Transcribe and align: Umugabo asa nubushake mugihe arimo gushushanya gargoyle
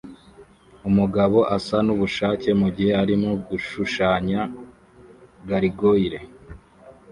Umugabo 0.89 1.37
asa 1.57 1.77
nubushake 1.85 2.49
mugihe 2.61 2.91
arimo 3.03 3.31
gushushanya 3.47 4.39
gargoyle 5.47 6.19